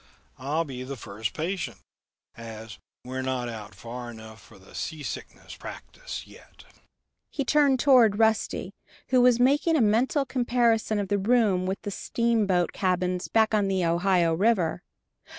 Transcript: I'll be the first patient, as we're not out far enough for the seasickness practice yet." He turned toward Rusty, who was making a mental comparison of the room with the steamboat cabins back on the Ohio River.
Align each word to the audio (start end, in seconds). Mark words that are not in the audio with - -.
I'll 0.39 0.63
be 0.65 0.81
the 0.81 0.95
first 0.95 1.31
patient, 1.35 1.77
as 2.35 2.79
we're 3.05 3.21
not 3.21 3.47
out 3.47 3.75
far 3.75 4.09
enough 4.09 4.41
for 4.41 4.57
the 4.57 4.73
seasickness 4.73 5.55
practice 5.55 6.25
yet." 6.25 6.63
He 7.29 7.45
turned 7.45 7.79
toward 7.79 8.17
Rusty, 8.17 8.73
who 9.09 9.21
was 9.21 9.39
making 9.39 9.75
a 9.75 9.81
mental 9.81 10.25
comparison 10.25 10.97
of 10.97 11.09
the 11.09 11.19
room 11.19 11.67
with 11.67 11.83
the 11.83 11.91
steamboat 11.91 12.73
cabins 12.73 13.27
back 13.27 13.53
on 13.53 13.67
the 13.67 13.85
Ohio 13.85 14.33
River. 14.33 14.81